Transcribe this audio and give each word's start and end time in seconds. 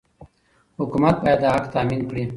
حکومت 0.79 1.15
باید 1.23 1.39
دا 1.43 1.49
حق 1.55 1.65
تامین 1.73 2.01
کړي. 2.09 2.23